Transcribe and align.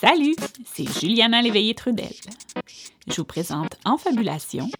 Salut, 0.00 0.36
c'est 0.64 0.88
Juliana 1.00 1.42
Léveillé-Trudel. 1.42 2.14
Je 3.08 3.16
vous 3.16 3.24
présente 3.24 3.76
Enfabulation, 3.84 4.70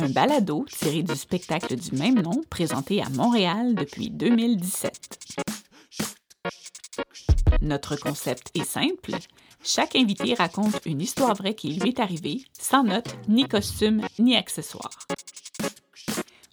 un 0.00 0.10
balado 0.10 0.66
tiré 0.70 1.02
du 1.02 1.16
spectacle 1.16 1.76
du 1.76 1.96
même 1.96 2.20
nom 2.20 2.42
présenté 2.50 3.00
à 3.00 3.08
Montréal 3.08 3.74
depuis 3.74 4.10
2017. 4.10 5.18
Notre 7.62 7.96
concept 7.96 8.50
est 8.54 8.66
simple. 8.66 9.12
Chaque 9.64 9.96
invité 9.96 10.34
raconte 10.34 10.78
une 10.84 11.00
histoire 11.00 11.34
vraie 11.34 11.54
qui 11.54 11.72
lui 11.72 11.88
est 11.88 11.98
arrivée, 11.98 12.44
sans 12.52 12.84
notes, 12.84 13.16
ni 13.28 13.48
costume, 13.48 14.02
ni 14.18 14.36
accessoires. 14.36 15.06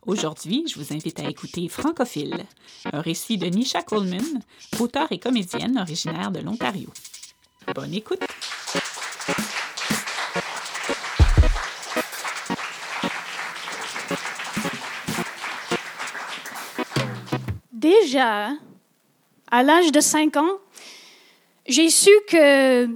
Aujourd'hui, 0.06 0.64
je 0.70 0.80
vous 0.80 0.94
invite 0.94 1.20
à 1.20 1.30
écouter 1.30 1.68
Francophile, 1.68 2.46
un 2.94 3.02
récit 3.02 3.38
de 3.38 3.48
Nisha 3.48 3.82
Coleman, 3.82 4.40
auteure 4.80 5.12
et 5.12 5.20
comédienne 5.20 5.78
originaire 5.78 6.32
de 6.32 6.40
l'Ontario. 6.40 6.88
Bonne 7.74 7.94
écoute! 7.96 8.22
Déjà, 17.72 18.52
à 19.52 19.64
l'âge 19.64 19.92
de 19.92 20.00
5 20.00 20.38
ans, 20.38 20.58
j'ai 21.66 21.90
su 21.90 22.12
que 22.30 22.88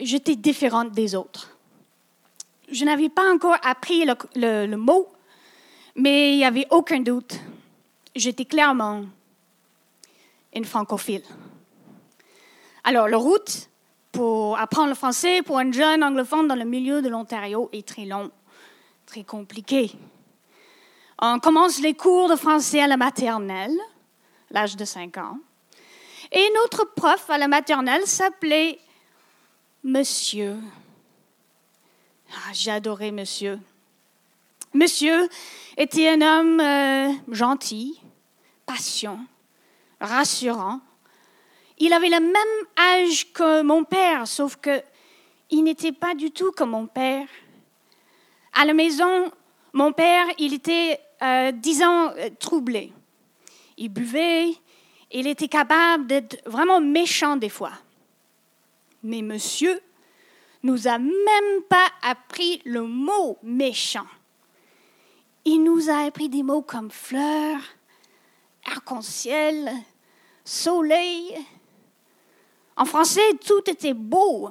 j'étais 0.00 0.36
différente 0.36 0.92
des 0.92 1.14
autres. 1.14 1.56
Je 2.70 2.84
n'avais 2.84 3.08
pas 3.08 3.32
encore 3.32 3.56
appris 3.62 4.04
le, 4.04 4.14
le- 4.36 4.66
le 4.66 4.76
mot, 4.76 5.08
mais 5.96 6.32
il 6.32 6.36
n'y 6.38 6.44
avait 6.44 6.66
aucun 6.70 7.00
doute. 7.00 7.38
J'étais 8.14 8.44
clairement 8.44 9.04
une 10.54 10.64
francophile. 10.64 11.22
Alors, 12.84 13.08
la 13.08 13.16
route 13.16 13.68
pour 14.12 14.58
apprendre 14.58 14.88
le 14.88 14.94
français 14.94 15.42
pour 15.42 15.58
un 15.58 15.70
jeune 15.70 16.02
anglophone 16.02 16.48
dans 16.48 16.54
le 16.54 16.64
milieu 16.64 17.02
de 17.02 17.08
l'Ontario 17.08 17.68
est 17.72 17.86
très 17.86 18.04
long, 18.04 18.30
très 19.06 19.24
compliqué. 19.24 19.92
On 21.20 21.38
commence 21.40 21.80
les 21.80 21.94
cours 21.94 22.28
de 22.28 22.36
français 22.36 22.80
à 22.80 22.86
la 22.86 22.96
maternelle, 22.96 23.76
l'âge 24.50 24.76
de 24.76 24.84
5 24.84 25.16
ans. 25.18 25.38
Et 26.30 26.46
notre 26.62 26.84
prof 26.94 27.28
à 27.30 27.38
la 27.38 27.48
maternelle 27.48 28.06
s'appelait 28.06 28.78
Monsieur. 29.82 30.56
Ah, 32.30 32.52
J'adorais 32.52 33.10
Monsieur. 33.10 33.58
Monsieur 34.74 35.28
était 35.76 36.08
un 36.08 36.20
homme 36.20 36.60
euh, 36.60 37.12
gentil, 37.32 38.00
patient, 38.66 39.18
rassurant. 40.00 40.80
Il 41.80 41.92
avait 41.92 42.08
le 42.08 42.20
même 42.20 42.66
âge 42.76 43.32
que 43.32 43.62
mon 43.62 43.84
père, 43.84 44.26
sauf 44.26 44.56
que 44.56 44.82
il 45.50 45.62
n'était 45.62 45.92
pas 45.92 46.14
du 46.14 46.30
tout 46.30 46.52
comme 46.52 46.70
mon 46.70 46.86
père. 46.86 47.26
À 48.52 48.64
la 48.64 48.74
maison, 48.74 49.30
mon 49.72 49.92
père, 49.92 50.26
il 50.38 50.54
était, 50.54 51.00
euh, 51.22 51.52
disons, 51.52 52.10
euh, 52.16 52.28
troublé. 52.38 52.92
Il 53.76 53.88
buvait, 53.88 54.54
il 55.10 55.26
était 55.26 55.48
capable 55.48 56.06
d'être 56.06 56.36
vraiment 56.46 56.80
méchant 56.80 57.36
des 57.36 57.48
fois. 57.48 57.72
Mais 59.02 59.22
monsieur 59.22 59.80
nous 60.64 60.88
a 60.88 60.98
même 60.98 61.62
pas 61.68 61.86
appris 62.02 62.60
le 62.64 62.82
mot 62.82 63.38
méchant. 63.42 64.06
Il 65.44 65.62
nous 65.62 65.88
a 65.88 66.06
appris 66.06 66.28
des 66.28 66.42
mots 66.42 66.62
comme 66.62 66.90
fleur, 66.90 67.58
arc-en-ciel, 68.66 69.70
soleil. 70.44 71.34
En 72.78 72.84
français, 72.84 73.34
tout 73.44 73.68
était 73.68 73.92
beau. 73.92 74.50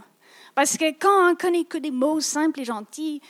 Parce 0.53 0.77
que 0.77 0.91
quand 0.91 1.31
on 1.31 1.35
connaît 1.35 1.63
que 1.63 1.77
des 1.77 1.91
mots 1.91 2.19
simples 2.19 2.59
et 2.59 2.65
gentils, 2.65 3.21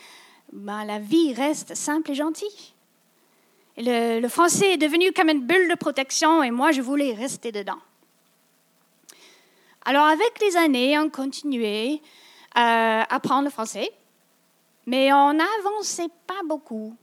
ben, 0.51 0.83
la 0.85 0.97
vie 0.97 1.33
reste 1.33 1.75
simple 1.75 2.11
et 2.11 2.15
gentille. 2.15 2.73
Et 3.77 3.83
Le, 3.83 4.19
le 4.19 4.29
français 4.29 4.73
est 4.73 4.77
devenu 4.77 5.13
comme 5.13 5.29
une 5.29 5.45
bulle 5.45 5.69
de 5.69 5.75
protection 5.75 6.41
et 6.41 6.49
moi, 6.49 6.71
je 6.71 6.81
voulais 6.81 7.13
rester 7.13 7.51
dedans. 7.51 7.77
Alors, 9.85 10.05
avec 10.05 10.41
les 10.41 10.57
années, 10.57 10.97
on 10.97 11.09
continuait 11.09 12.01
à 12.55 13.03
apprendre 13.13 13.43
le 13.43 13.51
français, 13.51 13.91
mais 14.87 15.13
on 15.13 15.33
n'avançait 15.33 16.09
pas 16.25 16.41
beaucoup. 16.43 16.95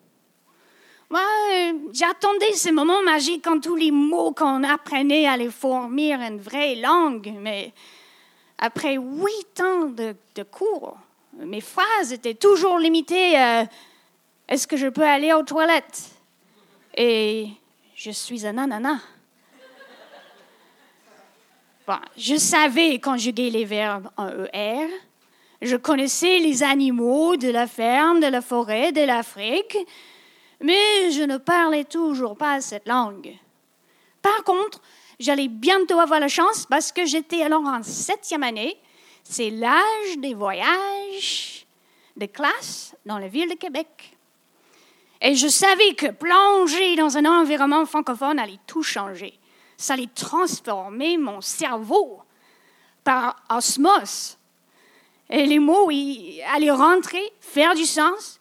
Moi, 1.10 1.20
euh, 1.52 1.72
j'attendais 1.92 2.52
ce 2.54 2.70
moment 2.70 3.02
magique 3.02 3.44
quand 3.44 3.60
tous 3.60 3.76
les 3.76 3.90
mots 3.90 4.32
qu'on 4.32 4.64
apprenait 4.64 5.26
allaient 5.26 5.50
fournir 5.50 6.20
une 6.20 6.40
vraie 6.40 6.76
langue, 6.76 7.32
mais 7.38 7.72
après 8.58 8.96
huit 8.96 9.60
ans 9.60 9.86
de, 9.86 10.16
de 10.34 10.42
cours, 10.42 10.96
mes 11.38 11.60
phrases 11.60 12.12
étaient 12.12 12.34
toujours 12.34 12.78
limitées 12.78 13.36
à 13.36 13.66
Est-ce 14.48 14.66
que 14.66 14.76
je 14.76 14.88
peux 14.88 15.04
aller 15.04 15.32
aux 15.32 15.42
toilettes? 15.42 16.10
Et 16.96 17.48
je 17.94 18.10
suis 18.10 18.46
un 18.46 18.58
ananas. 18.58 19.00
Bon, 21.86 21.98
je 22.16 22.36
savais 22.36 22.98
conjuguer 22.98 23.50
les 23.50 23.66
verbes 23.66 24.08
en 24.16 24.28
ER. 24.54 24.88
Je 25.60 25.76
connaissais 25.76 26.38
les 26.38 26.62
animaux 26.62 27.36
de 27.36 27.48
la 27.48 27.66
ferme, 27.66 28.20
de 28.20 28.26
la 28.26 28.40
forêt, 28.40 28.92
de 28.92 29.02
l'Afrique, 29.02 29.76
mais 30.64 31.10
je 31.10 31.22
ne 31.22 31.36
parlais 31.36 31.84
toujours 31.84 32.38
pas 32.38 32.62
cette 32.62 32.88
langue. 32.88 33.36
Par 34.22 34.44
contre, 34.44 34.80
j'allais 35.20 35.48
bientôt 35.48 36.00
avoir 36.00 36.20
la 36.20 36.28
chance 36.28 36.64
parce 36.64 36.90
que 36.90 37.04
j'étais 37.04 37.42
alors 37.42 37.64
en 37.64 37.82
septième 37.82 38.42
année. 38.42 38.74
C'est 39.22 39.50
l'âge 39.50 40.16
des 40.16 40.32
voyages 40.32 41.66
de 42.16 42.24
classe 42.24 42.96
dans 43.04 43.18
la 43.18 43.28
ville 43.28 43.50
de 43.50 43.56
Québec. 43.56 44.16
Et 45.20 45.34
je 45.34 45.48
savais 45.48 45.92
que 45.94 46.10
plonger 46.10 46.96
dans 46.96 47.18
un 47.18 47.26
environnement 47.26 47.84
francophone 47.84 48.38
allait 48.38 48.60
tout 48.66 48.82
changer. 48.82 49.38
Ça 49.76 49.92
allait 49.92 50.08
transformer 50.14 51.18
mon 51.18 51.42
cerveau 51.42 52.22
par 53.02 53.36
osmose. 53.50 54.38
Et 55.28 55.44
les 55.44 55.58
mots 55.58 55.90
ils 55.90 56.42
allaient 56.54 56.70
rentrer, 56.70 57.22
faire 57.40 57.74
du 57.74 57.84
sens 57.84 58.38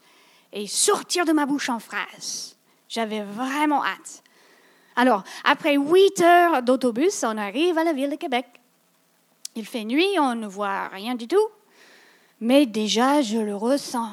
et 0.53 0.67
sortir 0.67 1.25
de 1.25 1.33
ma 1.33 1.45
bouche 1.45 1.69
en 1.69 1.79
phrases. 1.79 2.55
J'avais 2.87 3.23
vraiment 3.23 3.83
hâte. 3.83 4.23
Alors, 4.95 5.23
après 5.43 5.75
huit 5.75 6.21
heures 6.21 6.61
d'autobus, 6.61 7.23
on 7.23 7.37
arrive 7.37 7.77
à 7.77 7.83
la 7.83 7.93
ville 7.93 8.11
de 8.11 8.15
Québec. 8.15 8.45
Il 9.55 9.65
fait 9.65 9.83
nuit, 9.83 10.07
on 10.19 10.35
ne 10.35 10.47
voit 10.47 10.87
rien 10.89 11.15
du 11.15 11.27
tout, 11.27 11.47
mais 12.39 12.65
déjà 12.65 13.21
je 13.21 13.39
le 13.39 13.55
ressens. 13.55 14.11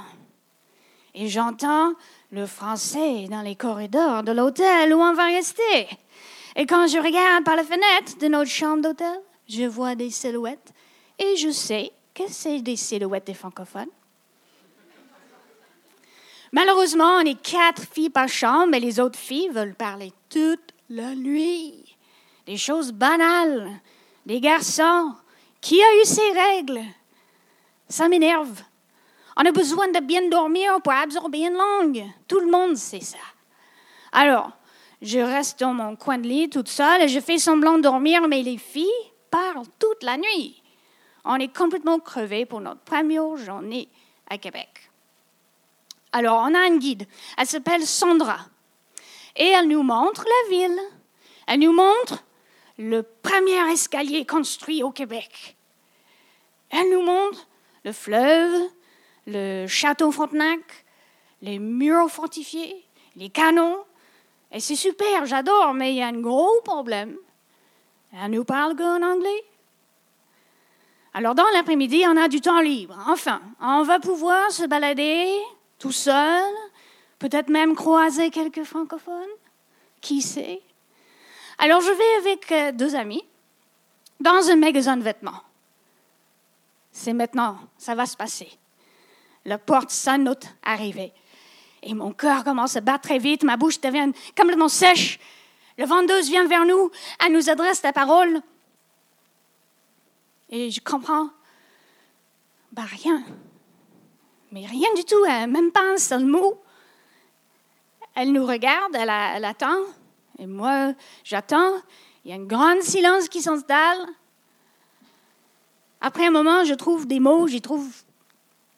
Et 1.14 1.28
j'entends 1.28 1.92
le 2.30 2.46
français 2.46 3.26
dans 3.28 3.42
les 3.42 3.56
corridors 3.56 4.22
de 4.22 4.32
l'hôtel 4.32 4.94
où 4.94 4.98
on 4.98 5.12
va 5.12 5.26
rester. 5.26 5.88
Et 6.56 6.66
quand 6.66 6.86
je 6.86 6.98
regarde 6.98 7.44
par 7.44 7.56
la 7.56 7.64
fenêtre 7.64 8.18
de 8.18 8.28
notre 8.28 8.50
chambre 8.50 8.82
d'hôtel, 8.82 9.20
je 9.48 9.64
vois 9.64 9.94
des 9.94 10.10
silhouettes 10.10 10.72
et 11.18 11.36
je 11.36 11.50
sais 11.50 11.90
que 12.14 12.24
c'est 12.28 12.60
des 12.60 12.76
silhouettes 12.76 13.26
des 13.26 13.34
francophones. 13.34 13.90
Malheureusement, 16.53 17.19
on 17.19 17.21
est 17.21 17.41
quatre 17.41 17.83
filles 17.93 18.11
par 18.11 18.28
chambre, 18.28 18.69
mais 18.71 18.81
les 18.81 18.99
autres 18.99 19.19
filles 19.19 19.50
veulent 19.50 19.75
parler 19.75 20.12
toute 20.28 20.75
la 20.88 21.15
nuit. 21.15 21.97
Des 22.47 22.56
choses 22.56 22.93
banales. 22.93 23.71
Des 24.27 24.41
garçons. 24.41 25.15
Qui 25.61 25.81
a 25.81 26.03
eu 26.03 26.05
ces 26.05 26.31
règles? 26.33 26.81
Ça 27.88 28.09
m'énerve. 28.09 28.62
On 29.37 29.44
a 29.44 29.53
besoin 29.53 29.88
de 29.88 30.00
bien 30.00 30.28
dormir 30.28 30.81
pour 30.83 30.93
absorber 30.93 31.47
une 31.47 31.55
langue. 31.55 32.05
Tout 32.27 32.41
le 32.41 32.50
monde 32.50 32.77
sait 32.77 33.00
ça. 33.00 33.19
Alors, 34.12 34.50
je 35.03 35.19
reste 35.19 35.61
dans 35.61 35.73
mon 35.73 35.96
coin 35.96 36.19
de 36.19 36.26
lit 36.26 36.50
toute 36.50 36.69
seule 36.69 37.03
et 37.03 37.08
je 37.08 37.20
fais 37.20 37.38
semblant 37.38 37.79
de 37.79 37.82
dormir, 37.82 38.26
mais 38.29 38.43
les 38.43 38.58
filles 38.58 38.88
parlent 39.31 39.67
toute 39.79 40.03
la 40.03 40.17
nuit. 40.17 40.62
On 41.25 41.37
est 41.37 41.56
complètement 41.56 42.00
crevés 42.00 42.44
pour 42.44 42.61
notre 42.61 42.81
première 42.81 43.37
journée 43.37 43.88
à 44.29 44.37
Québec. 44.37 44.89
Alors, 46.12 46.42
on 46.42 46.54
a 46.54 46.66
une 46.66 46.78
guide. 46.78 47.06
Elle 47.38 47.46
s'appelle 47.46 47.86
Sandra. 47.86 48.38
Et 49.36 49.46
elle 49.46 49.68
nous 49.68 49.82
montre 49.82 50.24
la 50.24 50.56
ville. 50.56 50.78
Elle 51.46 51.60
nous 51.60 51.72
montre 51.72 52.24
le 52.78 53.02
premier 53.02 53.72
escalier 53.72 54.24
construit 54.24 54.82
au 54.82 54.90
Québec. 54.90 55.56
Elle 56.70 56.90
nous 56.90 57.02
montre 57.02 57.46
le 57.84 57.92
fleuve, 57.92 58.52
le 59.26 59.66
château 59.66 60.10
Frontenac, 60.10 60.60
les 61.42 61.58
murs 61.58 62.10
fortifiés, 62.10 62.84
les 63.16 63.28
canons. 63.28 63.78
Et 64.52 64.60
c'est 64.60 64.76
super, 64.76 65.26
j'adore, 65.26 65.74
mais 65.74 65.92
il 65.92 65.96
y 65.96 66.02
a 66.02 66.08
un 66.08 66.20
gros 66.20 66.60
problème. 66.64 67.16
Elle 68.12 68.32
nous 68.32 68.44
parle 68.44 68.76
qu'en 68.76 69.02
anglais. 69.02 69.44
Alors, 71.12 71.34
dans 71.34 71.48
l'après-midi, 71.54 72.04
on 72.06 72.16
a 72.16 72.28
du 72.28 72.40
temps 72.40 72.60
libre. 72.60 72.96
Enfin, 73.08 73.40
on 73.60 73.82
va 73.82 73.98
pouvoir 73.98 74.50
se 74.50 74.64
balader 74.64 75.28
tout 75.81 75.91
seul, 75.91 76.53
peut-être 77.19 77.49
même 77.49 77.75
croiser 77.75 78.31
quelques 78.31 78.62
francophones. 78.62 79.35
Qui 80.00 80.23
sait? 80.23 80.62
Alors, 81.59 81.81
je 81.81 81.91
vais 81.91 82.29
avec 82.29 82.53
euh, 82.53 82.73
deux 82.73 82.94
amis 82.94 83.25
dans 84.21 84.49
un 84.50 84.56
magasin 84.56 84.97
de 84.97 85.03
vêtements. 85.03 85.43
c'est 86.93 87.12
maintenant, 87.12 87.59
ça 87.77 87.94
va 87.94 88.06
se 88.06 88.17
passer. 88.17 88.50
La 89.44 89.59
porte 89.59 89.91
sonne, 89.91 90.35
arrivée. 90.62 91.12
Et 91.82 91.94
mon 91.94 92.12
cœur 92.12 92.44
commence 92.44 92.77
à 92.77 92.82
battre 92.82 93.09
très 93.09 93.19
vite, 93.19 93.43
ma 93.43 93.56
bouche 93.56 93.81
devient 93.81 94.12
complètement 94.37 94.69
sèche. 94.69 95.19
Le 95.79 95.87
vendeuse 95.87 96.29
vient 96.29 96.47
vers 96.47 96.67
nous, 96.67 96.91
elle 97.25 97.32
nous 97.32 97.49
adresse 97.49 97.82
la 97.82 97.93
parole. 97.94 98.43
Et 100.50 100.71
je 100.71 100.81
comprends. 100.81 101.31
Bah 102.73 102.85
rien. 102.85 103.25
Mais 104.52 104.67
rien 104.67 104.93
du 104.94 105.05
tout, 105.05 105.25
même 105.25 105.70
pas 105.70 105.93
un 105.93 105.97
seul 105.97 106.25
mot. 106.25 106.61
Elle 108.14 108.32
nous 108.32 108.44
regarde, 108.44 108.94
elle, 108.94 109.11
elle 109.11 109.44
attend. 109.44 109.81
Et 110.38 110.47
moi, 110.47 110.94
j'attends. 111.23 111.75
Il 112.25 112.31
y 112.31 112.35
a 112.35 112.37
un 112.37 112.44
grand 112.44 112.82
silence 112.82 113.29
qui 113.29 113.41
s'installe. 113.41 114.06
Après 116.00 116.26
un 116.26 116.31
moment, 116.31 116.64
je 116.64 116.75
trouve 116.75 117.06
des 117.06 117.20
mots, 117.20 117.47
j'y 117.47 117.61
trouve 117.61 117.88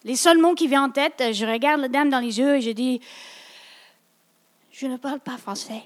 les 0.03 0.15
seuls 0.15 0.37
mots 0.37 0.55
qui 0.55 0.67
viennent 0.67 0.81
en 0.81 0.89
tête. 0.89 1.23
Je 1.31 1.45
regarde 1.45 1.81
la 1.81 1.87
dame 1.87 2.09
dans 2.09 2.19
les 2.19 2.37
yeux 2.37 2.57
et 2.57 2.61
je 2.61 2.71
dis 2.71 2.99
Je 4.71 4.87
ne 4.87 4.97
parle 4.97 5.19
pas 5.19 5.37
français. 5.37 5.83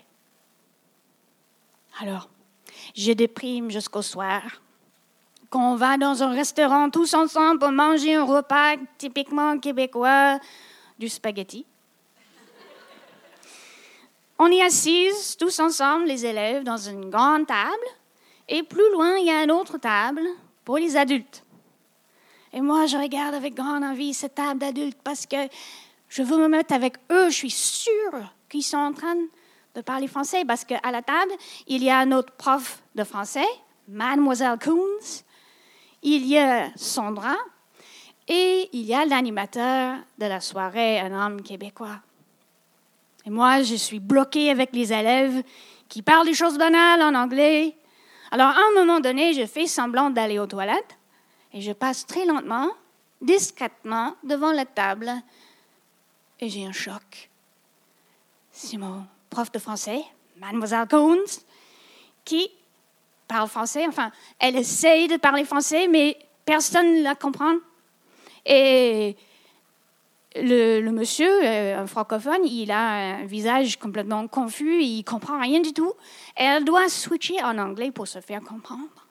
Alors, 2.00 2.30
je 2.96 3.12
déprime 3.12 3.72
jusqu'au 3.72 4.02
soir. 4.02 4.42
Quand 5.50 5.74
on 5.74 5.76
va 5.76 5.98
dans 5.98 6.24
un 6.24 6.32
restaurant 6.32 6.90
tous 6.90 7.14
ensemble 7.14 7.60
pour 7.60 7.72
manger 7.72 8.16
un 8.16 8.26
repas 8.26 8.76
typiquement 8.98 9.58
québécois, 9.60 10.40
du 11.00 11.10
spaghetti. 11.10 11.66
On 14.40 14.52
est 14.52 14.62
assis 14.62 15.10
tous 15.40 15.60
ensemble, 15.60 16.06
les 16.06 16.26
élèves, 16.26 16.64
dans 16.64 16.78
une 16.78 17.10
grande 17.10 17.48
table, 17.48 17.88
et 18.48 18.64
plus 18.64 18.92
loin, 18.92 19.18
il 19.18 19.26
y 19.26 19.32
a 19.32 19.44
une 19.44 19.52
autre 19.52 19.78
table 19.78 20.22
pour 20.64 20.78
les 20.78 20.96
adultes. 20.96 21.44
Et 22.54 22.62
moi, 22.62 22.86
je 22.86 22.98
regarde 22.98 23.36
avec 23.36 23.56
grande 23.56 23.84
envie 23.84 24.14
cette 24.14 24.36
table 24.36 24.60
d'adultes 24.60 25.00
parce 25.04 25.26
que 25.26 25.38
je 26.08 26.24
veux 26.24 26.38
me 26.38 26.48
mettre 26.48 26.74
avec 26.74 26.98
eux. 27.12 27.30
Je 27.30 27.36
suis 27.36 27.52
sûre 27.52 28.34
qu'ils 28.50 28.64
sont 28.64 28.78
en 28.78 28.94
train 28.94 29.16
de 29.76 29.82
parler 29.82 30.08
français 30.08 30.46
parce 30.46 30.64
qu'à 30.64 30.92
la 30.92 31.02
table, 31.02 31.32
il 31.68 31.84
y 31.84 31.90
a 31.90 32.06
notre 32.06 32.34
prof 32.34 32.82
de 32.96 33.04
français, 33.04 33.46
Mademoiselle 33.88 34.58
Coons, 34.64 35.24
il 36.04 36.26
y 36.26 36.38
a 36.38 36.70
Sandra 36.76 37.36
et 38.28 38.70
il 38.74 38.86
y 38.86 38.94
a 38.94 39.06
l'animateur 39.06 39.98
de 40.18 40.26
la 40.26 40.42
soirée, 40.42 41.00
un 41.00 41.14
homme 41.14 41.42
québécois. 41.42 42.00
Et 43.26 43.30
moi, 43.30 43.62
je 43.62 43.76
suis 43.76 44.00
bloquée 44.00 44.50
avec 44.50 44.74
les 44.74 44.94
élèves 44.94 45.44
qui 45.90 46.02
parlent 46.02 46.26
des 46.26 46.34
choses 46.34 46.58
banales 46.58 47.02
en 47.02 47.14
anglais. 47.14 47.76
Alors, 48.32 48.48
à 48.48 48.60
un 48.60 48.80
moment 48.80 49.00
donné, 49.00 49.34
je 49.34 49.46
fais 49.46 49.68
semblant 49.68 50.10
d'aller 50.10 50.40
aux 50.40 50.48
toilettes 50.48 50.98
et 51.54 51.62
je 51.62 51.72
passe 51.72 52.06
très 52.06 52.26
lentement, 52.26 52.70
discrètement, 53.22 54.16
devant 54.24 54.52
la 54.52 54.66
table 54.66 55.12
et 56.40 56.50
j'ai 56.50 56.66
un 56.66 56.72
choc. 56.72 57.30
C'est 58.52 58.78
mon 58.78 59.06
prof 59.30 59.52
de 59.52 59.60
français, 59.60 60.04
Mademoiselle 60.38 60.88
Coons, 60.90 61.42
qui 62.26 62.50
parle 63.28 63.48
français. 63.48 63.86
Enfin, 63.88 64.12
elle 64.40 64.56
essaye 64.56 65.08
de 65.08 65.18
parler 65.18 65.46
français, 65.46 65.88
mais 65.88 66.18
personne 66.46 67.00
ne 67.00 67.04
la 67.04 67.16
comprend. 67.16 67.56
Et 68.46 69.16
le, 70.36 70.90
monsieur, 70.92 71.30
euh, 71.44 71.80
un 71.80 71.88
francophone, 71.88 72.46
il 72.46 72.72
a 72.72 73.18
un 73.18 73.26
visage 73.26 73.78
complètement 73.78 74.28
confus, 74.28 74.82
il 74.82 75.04
comprend 75.04 75.40
rien 75.40 75.60
du 75.60 75.74
tout. 75.74 75.94
Elle 76.36 76.64
doit 76.64 76.90
switcher 76.90 77.44
en 77.44 77.58
anglais 77.58 77.92
pour 77.92 78.08
se 78.08 78.20
faire 78.22 78.42
comprendre. 78.42 79.08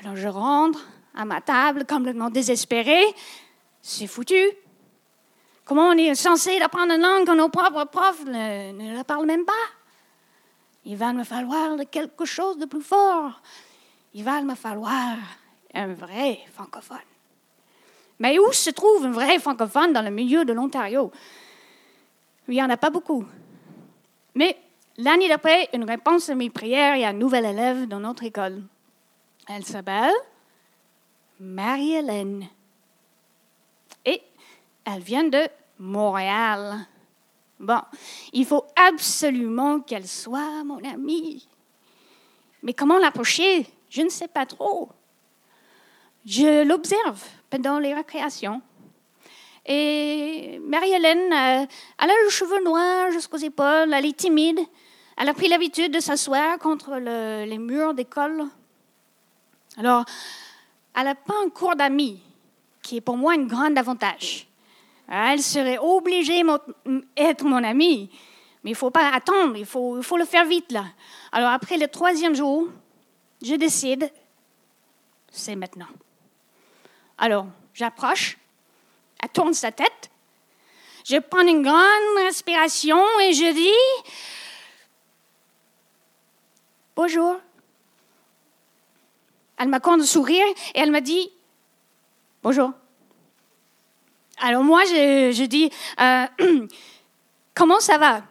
Alors 0.00 0.16
je 0.16 0.28
rentre 0.28 0.80
à 1.14 1.24
ma 1.24 1.40
table 1.40 1.84
complètement 1.86 2.30
désespérée. 2.30 3.04
C'est 3.82 4.06
foutu. 4.06 4.40
Comment 5.64 5.88
on 5.88 5.92
est 5.92 6.14
censé 6.14 6.60
apprendre 6.60 6.92
une 6.92 7.02
langue 7.02 7.26
quand 7.26 7.36
nos 7.36 7.48
propres 7.48 7.84
profs 7.84 8.24
ne, 8.24 8.72
ne 8.72 8.96
la 8.96 9.04
parlent 9.04 9.26
même 9.26 9.44
pas? 9.44 9.52
Il 10.84 10.96
va 10.96 11.12
me 11.12 11.24
falloir 11.24 11.76
quelque 11.90 12.24
chose 12.24 12.58
de 12.58 12.66
plus 12.66 12.82
fort. 12.82 13.40
Il 14.14 14.24
va 14.24 14.42
me 14.42 14.54
falloir 14.54 15.16
un 15.74 15.94
vrai 15.94 16.40
francophone. 16.52 16.98
Mais 18.18 18.38
où 18.38 18.52
se 18.52 18.70
trouve 18.70 19.06
un 19.06 19.10
vrai 19.10 19.38
francophone 19.38 19.92
dans 19.92 20.02
le 20.02 20.10
milieu 20.10 20.44
de 20.44 20.52
l'Ontario? 20.52 21.10
Il 22.48 22.54
n'y 22.54 22.62
en 22.62 22.70
a 22.70 22.76
pas 22.76 22.90
beaucoup. 22.90 23.24
Mais 24.34 24.56
l'année 24.96 25.28
d'après, 25.28 25.68
une 25.72 25.84
réponse 25.84 26.28
à 26.28 26.34
mes 26.34 26.50
prières, 26.50 26.96
y 26.96 27.04
a 27.04 27.08
un 27.08 27.14
nouvel 27.14 27.44
élève 27.44 27.86
dans 27.86 28.00
notre 28.00 28.24
école. 28.24 28.62
Elle 29.48 29.64
s'appelle 29.64 30.12
Marie-Hélène. 31.40 32.46
Et 34.04 34.22
elle 34.84 35.02
vient 35.02 35.24
de 35.24 35.48
Montréal. 35.78 36.86
Bon, 37.62 37.80
il 38.32 38.44
faut 38.44 38.64
absolument 38.74 39.78
qu'elle 39.78 40.08
soit 40.08 40.64
mon 40.64 40.82
amie. 40.82 41.46
Mais 42.64 42.74
comment 42.74 42.98
l'approcher? 42.98 43.68
Je 43.88 44.02
ne 44.02 44.08
sais 44.08 44.26
pas 44.26 44.46
trop. 44.46 44.88
Je 46.26 46.64
l'observe 46.64 47.22
pendant 47.50 47.78
les 47.78 47.94
récréations. 47.94 48.60
Et 49.64 50.60
Marie-Hélène, 50.64 51.32
euh, 51.32 51.66
elle 52.00 52.10
a 52.10 52.24
le 52.24 52.30
cheveu 52.30 52.64
noir 52.64 53.12
jusqu'aux 53.12 53.36
épaules, 53.36 53.94
elle 53.94 54.06
est 54.06 54.16
timide. 54.16 54.58
Elle 55.16 55.28
a 55.28 55.34
pris 55.34 55.46
l'habitude 55.46 55.94
de 55.94 56.00
s'asseoir 56.00 56.58
contre 56.58 56.96
les 56.96 57.58
murs 57.58 57.94
d'école. 57.94 58.44
Alors, 59.76 60.04
elle 60.96 61.04
n'a 61.04 61.14
pas 61.14 61.34
un 61.44 61.48
cours 61.48 61.76
d'amis, 61.76 62.20
qui 62.82 62.96
est 62.96 63.00
pour 63.00 63.16
moi 63.16 63.34
un 63.34 63.44
grand 63.44 63.76
avantage. 63.76 64.48
Elle 65.08 65.42
serait 65.42 65.78
obligée 65.78 66.42
d'être 67.16 67.44
mon 67.44 67.62
amie, 67.62 68.10
mais 68.62 68.70
il 68.70 68.74
ne 68.74 68.78
faut 68.78 68.90
pas 68.90 69.10
attendre, 69.12 69.56
il 69.56 69.66
faut, 69.66 70.00
le 70.16 70.24
faire 70.24 70.44
vite. 70.44 70.72
là. 70.72 70.84
Alors, 71.32 71.50
après 71.50 71.76
le 71.76 71.88
troisième 71.88 72.34
jour, 72.34 72.68
je 73.42 73.54
décide, 73.54 74.10
c'est 75.30 75.56
maintenant. 75.56 75.88
Alors, 77.18 77.46
j'approche, 77.74 78.38
elle 79.22 79.28
tourne 79.28 79.54
sa 79.54 79.72
tête, 79.72 80.10
je 81.04 81.16
prends 81.18 81.46
une 81.46 81.62
grande 81.62 82.24
respiration 82.24 83.02
et 83.20 83.32
je 83.32 83.52
dis 83.52 84.10
Bonjour. 86.94 87.40
Elle 89.56 89.68
m'a 89.68 89.78
de 89.78 90.02
sourire 90.02 90.44
et 90.74 90.78
elle 90.78 90.90
m'a 90.90 91.00
dit 91.00 91.30
Bonjour. 92.42 92.72
Alors 94.44 94.64
moi, 94.64 94.84
je, 94.84 95.44
dis 95.44 95.70
euh, 96.00 96.26
Comment 97.54 97.78
ça 97.78 97.96
va? 97.96 98.24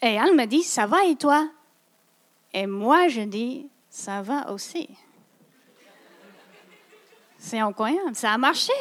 Et 0.00 0.14
elle 0.14 0.34
me 0.34 0.46
dit 0.46 0.62
Ça 0.62 0.86
va 0.86 1.04
et 1.04 1.16
toi? 1.16 1.50
Et 2.54 2.66
moi, 2.66 3.08
je 3.08 3.20
dis 3.20 3.68
Ça 3.90 4.22
va 4.22 4.50
aussi. 4.50 4.88
C'est 7.36 7.58
incroyable, 7.58 8.16
ça 8.16 8.32
a 8.32 8.38
marché. 8.38 8.72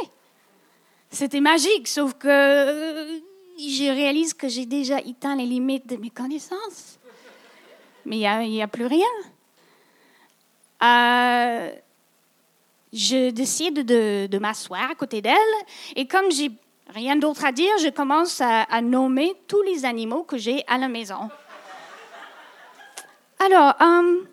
C'était 1.11 1.41
magique, 1.41 1.87
sauf 1.87 2.13
que 2.13 2.27
euh, 2.27 3.19
je 3.57 3.91
réalise 3.91 4.33
que 4.33 4.47
j'ai 4.47 4.65
déjà 4.65 4.99
éteint 4.99 5.35
les 5.35 5.45
limites 5.45 5.87
de 5.87 5.97
mes 5.97 6.11
connaissances. 6.11 6.97
Mais 8.05 8.19
il 8.19 8.49
n'y 8.51 8.61
a, 8.61 8.67
plus 8.67 8.85
rien. 8.85 9.07
Euh, 10.81 11.71
je 12.93 13.29
décide 13.29 13.85
de, 13.85 14.37
m'asseoir 14.39 14.91
à 14.91 14.95
côté 14.95 15.21
d'elle 15.21 15.35
et 15.95 16.07
comme 16.07 16.31
j'ai 16.31 16.51
rien 16.93 17.15
d'autre 17.15 17.45
à 17.45 17.51
dire, 17.51 17.71
je 17.81 17.89
commence 17.89 18.41
à, 18.41 18.81
nommer 18.81 19.33
tous 19.47 19.61
les 19.63 19.85
animaux 19.85 20.23
que 20.23 20.37
j'ai 20.37 20.63
à 20.67 20.77
la 20.77 20.87
maison. 20.87 21.29
Alors, 23.39 23.75
euh, 23.81 24.23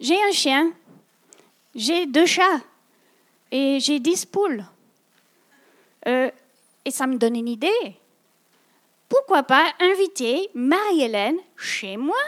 j'ai 0.00 0.16
un 0.22 0.32
chien, 0.32 0.72
j'ai 1.74 2.06
deux 2.06 2.26
chats, 2.26 2.60
et 3.54 3.78
j'ai 3.78 4.00
dix 4.00 4.26
poules. 4.26 4.64
Euh, 6.08 6.30
et 6.84 6.90
ça 6.90 7.06
me 7.06 7.16
donne 7.16 7.36
une 7.36 7.48
idée. 7.48 7.96
Pourquoi 9.08 9.44
pas 9.44 9.64
inviter 9.78 10.50
Marie-Hélène 10.54 11.38
chez 11.56 11.96
moi? 11.96 12.18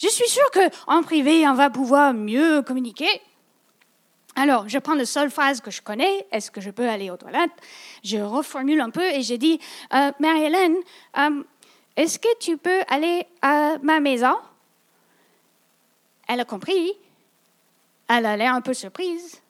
Je 0.00 0.08
suis 0.08 0.28
sûre 0.28 0.48
qu'en 0.52 1.02
privé, 1.02 1.46
on 1.48 1.54
va 1.54 1.68
pouvoir 1.68 2.14
mieux 2.14 2.62
communiquer. 2.62 3.08
Alors, 4.40 4.68
je 4.68 4.78
prends 4.78 4.94
la 4.94 5.04
seule 5.04 5.32
phrase 5.32 5.60
que 5.60 5.72
je 5.72 5.82
connais, 5.82 6.24
est-ce 6.30 6.52
que 6.52 6.60
je 6.60 6.70
peux 6.70 6.88
aller 6.88 7.10
aux 7.10 7.16
toilettes? 7.16 7.50
Je 8.04 8.18
reformule 8.18 8.80
un 8.80 8.90
peu 8.90 9.02
et 9.02 9.22
je 9.22 9.34
dis, 9.34 9.58
euh, 9.92 10.12
Marie-Hélène, 10.20 10.76
euh, 11.18 11.42
est-ce 11.96 12.20
que 12.20 12.38
tu 12.38 12.56
peux 12.56 12.82
aller 12.86 13.26
à 13.42 13.78
ma 13.82 13.98
maison? 13.98 14.36
Elle 16.28 16.38
a 16.38 16.44
compris. 16.44 16.92
Elle 18.06 18.26
a 18.26 18.36
l'air 18.36 18.54
un 18.54 18.60
peu 18.60 18.74
surprise. 18.74 19.42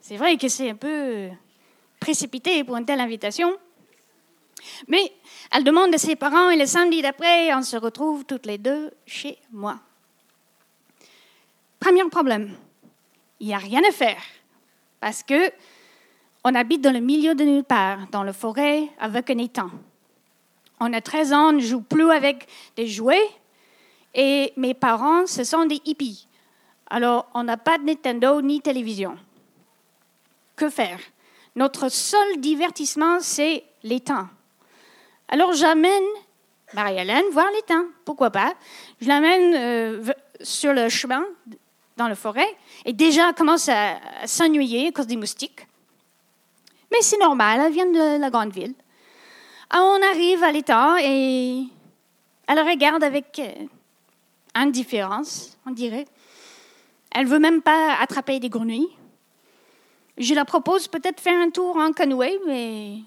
C'est 0.00 0.16
vrai 0.16 0.38
que 0.38 0.48
c'est 0.48 0.70
un 0.70 0.76
peu 0.76 1.28
précipité 2.00 2.64
pour 2.64 2.78
une 2.78 2.86
telle 2.86 3.00
invitation. 3.00 3.54
Mais 4.88 5.12
elle 5.52 5.64
demande 5.64 5.94
à 5.94 5.98
ses 5.98 6.16
parents 6.16 6.48
et 6.48 6.56
le 6.56 6.64
samedi 6.64 7.02
d'après, 7.02 7.52
on 7.52 7.62
se 7.62 7.76
retrouve 7.76 8.24
toutes 8.24 8.46
les 8.46 8.56
deux 8.56 8.90
chez 9.04 9.36
moi. 9.52 9.78
Premier 11.78 12.04
problème, 12.04 12.56
il 13.40 13.46
n'y 13.46 13.54
a 13.54 13.58
rien 13.58 13.82
à 13.88 13.92
faire. 13.92 14.22
parce 15.00 15.22
que 15.22 15.50
on 16.44 16.54
habite 16.54 16.80
dans 16.80 16.92
le 16.92 17.00
milieu 17.00 17.34
de 17.34 17.44
nulle 17.44 17.64
part, 17.64 18.06
dans 18.10 18.22
la 18.22 18.32
forêt, 18.32 18.88
avec 18.98 19.28
un 19.28 19.38
étang. 19.38 19.70
On 20.78 20.90
a 20.94 21.00
13 21.02 21.32
ans, 21.34 21.48
on 21.48 21.52
ne 21.52 21.60
joue 21.60 21.82
plus 21.82 22.10
avec 22.10 22.48
des 22.76 22.86
jouets, 22.86 23.28
et 24.14 24.52
mes 24.56 24.72
parents, 24.72 25.26
ce 25.26 25.44
sont 25.44 25.66
des 25.66 25.80
hippies. 25.84 26.26
Alors, 26.88 27.28
on 27.34 27.44
n'a 27.44 27.58
pas 27.58 27.76
de 27.76 27.84
Nintendo 27.84 28.40
ni 28.40 28.62
télévision. 28.62 29.18
Que 30.56 30.70
faire? 30.70 30.98
Notre 31.56 31.90
seul 31.90 32.40
divertissement, 32.40 33.20
c'est 33.20 33.64
l'étang. 33.82 34.26
Alors, 35.28 35.52
j'amène 35.52 36.02
Marie-Hélène 36.72 37.24
voir 37.32 37.46
l'étang. 37.54 37.84
Pourquoi 38.04 38.30
pas? 38.30 38.54
Je 39.00 39.08
l'amène 39.08 39.54
euh, 39.54 40.12
sur 40.40 40.72
le 40.72 40.88
chemin 40.88 41.24
dans 42.00 42.08
la 42.08 42.14
forêt 42.14 42.56
et 42.86 42.94
déjà 42.94 43.32
commence 43.34 43.68
à, 43.68 43.98
s'ennuyer 44.26 44.88
à 44.88 44.92
cause 44.92 45.06
des 45.06 45.16
moustiques. 45.16 45.66
Mais 46.90 47.02
c'est 47.02 47.18
normal, 47.18 47.60
elle 47.60 47.72
vient 47.72 47.86
de 47.86 48.18
la 48.18 48.30
grande 48.30 48.52
ville. 48.52 48.74
Alors 49.68 49.98
on 49.98 50.10
arrive 50.10 50.42
à 50.42 50.50
l'étang 50.50 50.96
et 50.98 51.64
elle 52.48 52.58
regarde 52.58 53.04
avec 53.04 53.38
euh, 53.38 53.66
indifférence, 54.54 55.58
on 55.66 55.72
dirait. 55.72 56.06
Elle 57.12 57.26
veut 57.26 57.38
même 57.38 57.60
pas 57.60 57.96
attraper 58.00 58.40
des 58.40 58.48
grenouilles. 58.48 58.88
Je 60.16 60.34
la 60.34 60.44
propose 60.44 60.88
peut-être 60.88 61.20
faire 61.20 61.38
un 61.38 61.50
tour 61.50 61.76
en 61.76 61.92
canoë, 61.92 62.40
mais 62.46 62.98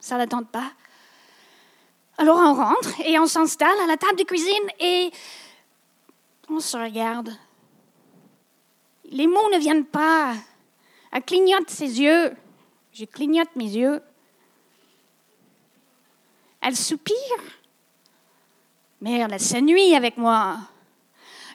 ça 0.00 0.14
ne 0.14 0.20
la 0.20 0.26
tente 0.26 0.48
pas. 0.48 0.72
Alors 2.16 2.38
on 2.38 2.54
rentre 2.54 3.00
et 3.04 3.18
on 3.18 3.26
s'installe 3.26 3.78
à 3.84 3.86
la 3.86 3.96
table 3.96 4.18
de 4.18 4.24
cuisine 4.24 4.68
et 4.80 5.10
on 6.48 6.60
se 6.60 6.76
regarde. 6.76 7.30
Les 9.12 9.26
mots 9.26 9.50
ne 9.52 9.58
viennent 9.58 9.84
pas. 9.84 10.34
Elle 11.12 11.22
clignote 11.22 11.70
ses 11.70 12.00
yeux. 12.00 12.32
Je 12.92 13.04
clignote 13.04 13.54
mes 13.54 13.68
yeux. 13.68 14.02
Elle 16.60 16.76
soupire. 16.76 17.16
Merde, 19.00 19.32
elle 19.32 19.40
s'ennuie 19.40 19.94
avec 19.94 20.16
moi. 20.16 20.56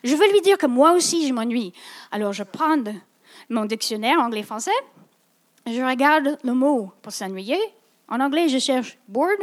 Je 0.04 0.14
veux 0.14 0.30
lui 0.32 0.40
dire 0.40 0.58
que 0.58 0.66
moi 0.66 0.92
aussi 0.92 1.26
je 1.26 1.32
m'ennuie. 1.32 1.72
Alors 2.10 2.32
je 2.32 2.44
prends 2.44 2.76
mon 3.48 3.64
dictionnaire 3.64 4.20
anglais-français. 4.20 4.70
Je 5.66 5.82
regarde 5.82 6.38
le 6.42 6.54
mot 6.54 6.92
pour 7.02 7.12
s'ennuyer. 7.12 7.58
En 8.08 8.20
anglais, 8.20 8.48
je 8.48 8.58
cherche 8.58 8.98
bored. 9.08 9.42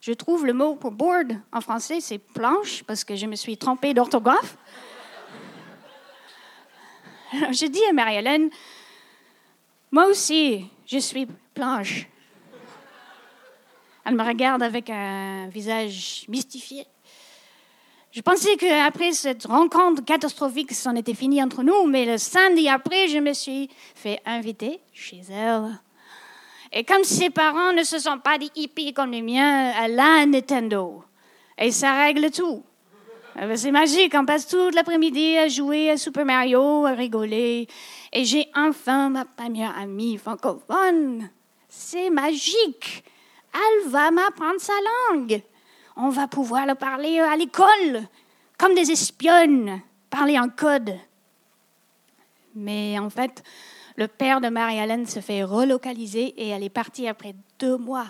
Je 0.00 0.12
trouve 0.12 0.44
le 0.44 0.52
mot 0.52 0.74
pour 0.74 0.90
board 0.90 1.32
en 1.52 1.60
français, 1.62 2.00
c'est 2.00 2.18
planche, 2.18 2.82
parce 2.84 3.04
que 3.04 3.16
je 3.16 3.24
me 3.24 3.36
suis 3.36 3.56
trompée 3.56 3.94
d'orthographe. 3.94 4.58
Je 7.52 7.66
dis 7.66 7.84
à 7.90 7.92
Marie-Hélène, 7.92 8.50
moi 9.90 10.06
aussi, 10.06 10.66
je 10.86 10.98
suis 10.98 11.26
planche. 11.54 12.06
Elle 14.04 14.14
me 14.16 14.22
regarde 14.22 14.62
avec 14.62 14.90
un 14.90 15.48
visage 15.48 16.26
mystifié. 16.28 16.86
Je 18.12 18.20
pensais 18.20 18.56
qu'après 18.56 19.12
cette 19.12 19.44
rencontre 19.46 20.04
catastrophique, 20.04 20.72
c'en 20.72 20.94
était 20.94 21.14
fini 21.14 21.42
entre 21.42 21.62
nous, 21.62 21.86
mais 21.86 22.04
le 22.04 22.18
samedi 22.18 22.68
après, 22.68 23.08
je 23.08 23.18
me 23.18 23.32
suis 23.32 23.68
fait 23.94 24.20
inviter 24.24 24.80
chez 24.92 25.22
elle. 25.30 25.80
Et 26.72 26.84
comme 26.84 27.04
ses 27.04 27.30
parents 27.30 27.72
ne 27.72 27.82
se 27.82 27.98
sont 27.98 28.18
pas 28.18 28.38
des 28.38 28.50
hippies 28.54 28.92
comme 28.92 29.10
les 29.10 29.22
miens, 29.22 29.72
elle 29.82 29.98
a 29.98 30.22
un 30.22 30.26
Nintendo. 30.26 31.02
Et 31.58 31.72
ça 31.72 31.94
règle 31.94 32.30
tout. 32.30 32.62
Ben, 33.36 33.56
c'est 33.56 33.72
magique, 33.72 34.14
on 34.14 34.24
passe 34.24 34.46
toute 34.46 34.76
l'après-midi 34.76 35.36
à 35.36 35.48
jouer 35.48 35.90
à 35.90 35.96
Super 35.96 36.24
Mario, 36.24 36.86
à 36.86 36.92
rigoler. 36.92 37.66
Et 38.12 38.24
j'ai 38.24 38.48
enfin 38.54 39.10
ma 39.10 39.24
première 39.24 39.76
amie 39.76 40.16
francophone. 40.18 41.28
C'est 41.68 42.10
magique. 42.10 43.04
Elle 43.52 43.90
va 43.90 44.12
m'apprendre 44.12 44.60
sa 44.60 44.72
langue. 45.10 45.42
On 45.96 46.10
va 46.10 46.28
pouvoir 46.28 46.64
le 46.64 46.76
parler 46.76 47.18
à 47.18 47.36
l'école, 47.36 48.06
comme 48.56 48.74
des 48.74 48.92
espionnes, 48.92 49.80
parler 50.10 50.38
en 50.38 50.48
code. 50.48 50.94
Mais 52.54 52.98
en 53.00 53.10
fait, 53.10 53.42
le 53.96 54.06
père 54.06 54.40
de 54.40 54.48
Marie-Hélène 54.48 55.06
se 55.06 55.18
fait 55.18 55.42
relocaliser 55.42 56.34
et 56.40 56.50
elle 56.50 56.62
est 56.62 56.68
partie 56.68 57.08
après 57.08 57.34
deux 57.58 57.78
mois. 57.78 58.06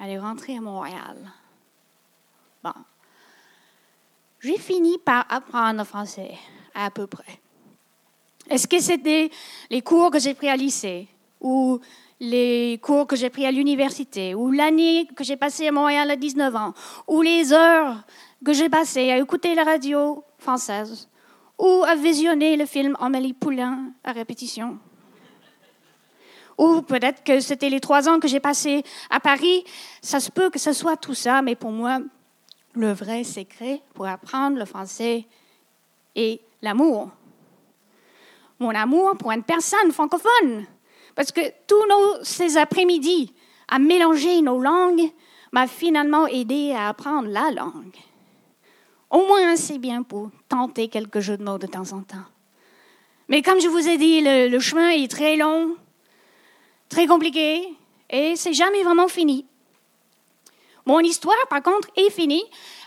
Elle 0.00 0.10
est 0.10 0.18
rentrée 0.18 0.56
à 0.56 0.60
Montréal. 0.60 1.16
Bon. 2.64 2.72
J'ai 4.42 4.58
fini 4.58 4.98
par 4.98 5.24
apprendre 5.28 5.78
le 5.78 5.84
français, 5.84 6.32
à 6.74 6.90
peu 6.90 7.06
près. 7.06 7.40
Est-ce 8.50 8.66
que 8.66 8.80
c'était 8.80 9.30
les 9.70 9.82
cours 9.82 10.10
que 10.10 10.18
j'ai 10.18 10.34
pris 10.34 10.48
à 10.48 10.56
lycée, 10.56 11.06
ou 11.40 11.78
les 12.18 12.80
cours 12.82 13.06
que 13.06 13.14
j'ai 13.14 13.30
pris 13.30 13.46
à 13.46 13.52
l'université, 13.52 14.34
ou 14.34 14.50
l'année 14.50 15.06
que 15.14 15.22
j'ai 15.22 15.36
passée 15.36 15.68
à 15.68 15.72
Montréal 15.72 16.10
à 16.10 16.16
19 16.16 16.56
ans, 16.56 16.74
ou 17.06 17.22
les 17.22 17.52
heures 17.52 18.02
que 18.44 18.52
j'ai 18.52 18.68
passées 18.68 19.12
à 19.12 19.18
écouter 19.18 19.54
la 19.54 19.62
radio 19.62 20.24
française, 20.38 21.08
ou 21.56 21.84
à 21.86 21.94
visionner 21.94 22.56
le 22.56 22.66
film 22.66 22.96
Amélie 22.98 23.34
Poulain 23.34 23.92
à 24.02 24.10
répétition? 24.10 24.76
Ou 26.58 26.82
peut-être 26.82 27.22
que 27.22 27.38
c'était 27.38 27.70
les 27.70 27.80
trois 27.80 28.08
ans 28.08 28.18
que 28.18 28.26
j'ai 28.26 28.40
passés 28.40 28.82
à 29.08 29.20
Paris. 29.20 29.64
Ça 30.02 30.18
se 30.18 30.30
peut 30.30 30.50
que 30.50 30.58
ce 30.58 30.72
soit 30.72 30.96
tout 30.96 31.14
ça, 31.14 31.42
mais 31.42 31.54
pour 31.54 31.70
moi, 31.70 32.00
le 32.74 32.92
vrai 32.92 33.24
secret 33.24 33.82
pour 33.94 34.06
apprendre 34.06 34.58
le 34.58 34.64
français 34.64 35.26
est 36.14 36.40
l'amour. 36.62 37.10
Mon 38.58 38.70
amour 38.70 39.16
pour 39.18 39.32
une 39.32 39.42
personne 39.42 39.92
francophone. 39.92 40.66
Parce 41.14 41.32
que 41.32 41.40
tous 41.66 41.86
nos, 41.88 42.24
ces 42.24 42.56
après-midi 42.56 43.32
à 43.68 43.78
mélanger 43.78 44.40
nos 44.42 44.58
langues 44.58 45.10
m'a 45.52 45.66
finalement 45.66 46.26
aidé 46.26 46.72
à 46.72 46.88
apprendre 46.88 47.28
la 47.28 47.50
langue. 47.50 47.96
Au 49.10 49.26
moins, 49.26 49.56
c'est 49.56 49.78
bien 49.78 50.02
pour 50.02 50.30
tenter 50.48 50.88
quelques 50.88 51.20
jeux 51.20 51.36
de 51.36 51.44
mots 51.44 51.58
de 51.58 51.66
temps 51.66 51.92
en 51.92 52.02
temps. 52.02 52.24
Mais 53.28 53.42
comme 53.42 53.60
je 53.60 53.68
vous 53.68 53.88
ai 53.88 53.98
dit, 53.98 54.22
le 54.22 54.58
chemin 54.58 54.90
est 54.90 55.10
très 55.10 55.36
long, 55.36 55.76
très 56.88 57.06
compliqué 57.06 57.62
et 58.08 58.36
c'est 58.36 58.52
jamais 58.52 58.82
vraiment 58.82 59.08
fini. 59.08 59.46
Mon 60.84 61.00
histoire, 61.00 61.36
par 61.48 61.62
contre, 61.62 61.88
est 61.96 62.10
finie. 62.10 62.44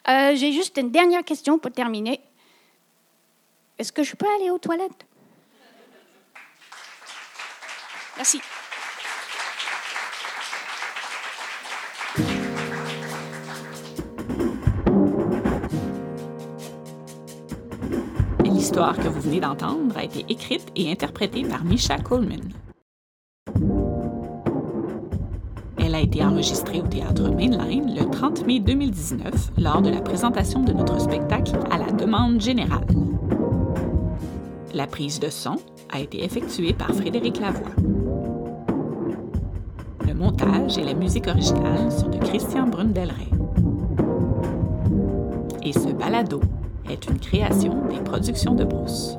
Euh, 0.08 0.36
j'ai 0.36 0.52
juste 0.52 0.78
une 0.78 0.92
dernière 0.92 1.24
question 1.24 1.58
pour 1.58 1.72
terminer. 1.72 2.20
Est-ce 3.78 3.92
que 3.92 4.04
je 4.04 4.16
peux 4.16 4.28
aller 4.36 4.50
aux 4.50 4.58
toilettes? 4.58 5.06
Merci. 8.18 8.40
L'histoire 18.44 18.98
que 18.98 19.08
vous 19.08 19.22
venez 19.22 19.40
d'entendre 19.40 19.98
a 19.98 20.04
été 20.04 20.26
écrite 20.30 20.68
et 20.76 20.92
interprétée 20.92 21.44
par 21.44 21.64
Misha 21.64 21.98
Coleman. 21.98 22.54
A 25.96 26.02
été 26.02 26.24
enregistrée 26.24 26.82
au 26.82 26.88
théâtre 26.88 27.30
Mainline 27.30 27.96
le 27.96 28.10
30 28.10 28.46
mai 28.46 28.60
2019 28.60 29.52
lors 29.58 29.82
de 29.82 29.90
la 29.90 30.02
présentation 30.02 30.62
de 30.62 30.74
notre 30.74 31.00
spectacle 31.00 31.58
à 31.72 31.78
la 31.78 31.90
demande 31.92 32.42
générale. 32.42 32.86
La 34.74 34.88
prise 34.88 35.22
de 35.22 35.30
son 35.30 35.56
a 35.94 36.02
été 36.02 36.24
effectuée 36.26 36.74
par 36.74 36.94
Frédéric 36.94 37.40
Lavoie. 37.40 37.72
Le 40.06 40.14
montage 40.14 40.78
et 40.78 40.84
la 40.84 40.94
musique 40.94 41.28
originale 41.28 41.90
sont 41.90 42.10
de 42.10 42.18
Christian 42.18 42.68
Brundelray. 42.68 43.30
Et 45.64 45.72
ce 45.72 45.94
balado 45.94 46.42
est 46.90 47.08
une 47.08 47.20
création 47.20 47.88
des 47.90 48.02
productions 48.04 48.54
de 48.54 48.66
Brousse. 48.66 49.18